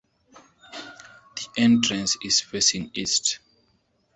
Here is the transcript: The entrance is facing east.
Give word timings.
The 1.35 1.47
entrance 1.57 2.17
is 2.25 2.41
facing 2.41 2.89
east. 2.95 3.37